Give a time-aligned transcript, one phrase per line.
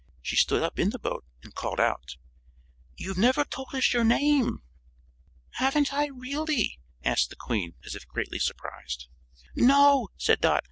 [0.23, 2.17] She stood up in the boat and called out:
[2.97, 4.63] "You've never told us your name!"
[5.57, 9.09] "Haven't I, really?" asked the Queen, as if greatly surprised.
[9.53, 10.59] "No," said Dot.